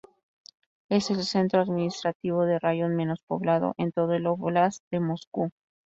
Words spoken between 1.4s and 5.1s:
administrativo de raión menos poblado en todo el óblast de